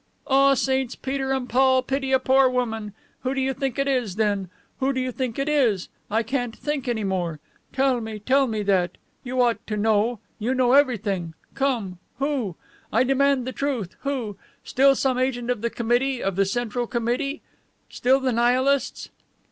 "Ah, 0.25 0.55
Saints 0.55 0.95
Peter 0.95 1.31
and 1.31 1.47
Paul 1.47 1.83
pity 1.83 2.11
a 2.11 2.17
poor 2.17 2.49
woman. 2.49 2.95
Who 3.19 3.35
do 3.35 3.39
you 3.39 3.53
think 3.53 3.77
it 3.77 3.87
is, 3.87 4.15
then? 4.15 4.49
Who 4.79 4.93
do 4.93 4.99
you 4.99 5.11
think 5.11 5.37
it 5.37 5.47
is? 5.47 5.89
I 6.09 6.23
can't 6.23 6.55
think 6.55 6.87
any 6.87 7.03
more. 7.03 7.39
Tell 7.71 8.01
me, 8.01 8.17
tell 8.17 8.47
me 8.47 8.63
that. 8.63 8.97
You 9.23 9.39
ought 9.43 9.63
to 9.67 9.77
know 9.77 10.19
you 10.39 10.55
know 10.55 10.73
everything. 10.73 11.35
Come 11.53 11.99
who? 12.17 12.55
I 12.91 13.03
demand 13.03 13.45
the 13.45 13.51
truth. 13.53 13.95
Who? 13.99 14.37
Still 14.63 14.95
some 14.95 15.19
agent 15.19 15.51
of 15.51 15.61
the 15.61 15.69
Committee, 15.69 16.23
of 16.23 16.35
the 16.35 16.45
Central 16.45 16.87
Committee? 16.87 17.43
Still 17.87 18.19
the 18.19 18.31
Nihilists?" 18.33 19.11